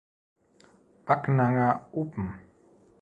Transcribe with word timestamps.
Backnanger 1.05 1.85
Open". 1.93 2.39